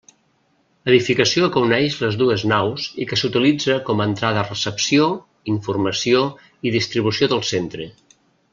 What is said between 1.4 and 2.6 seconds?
que uneix les dues